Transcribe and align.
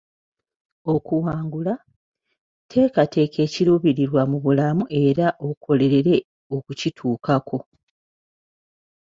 Okuwangula, 0.93 1.73
teekateeka 2.69 3.37
ekiruubirirwa 3.45 4.21
mu 4.31 4.37
bulamu 4.43 4.83
era 5.05 5.27
okolerere 5.49 6.15
okukituukako. 6.55 7.57